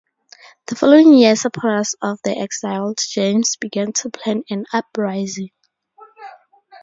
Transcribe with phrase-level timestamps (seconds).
[0.65, 5.51] The following year supporters of the exiled James began to plan an uprising.